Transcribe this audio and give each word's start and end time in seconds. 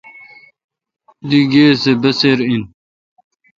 تی 1.27 1.39
گاے 1.51 1.65
سہ 1.81 1.91
بسیر°این۔ 2.01 2.63